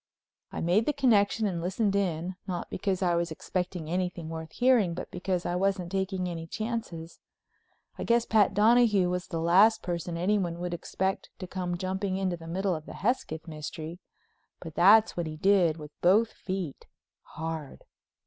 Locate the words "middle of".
12.47-12.87